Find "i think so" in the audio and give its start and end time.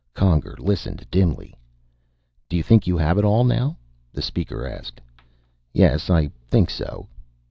6.09-7.07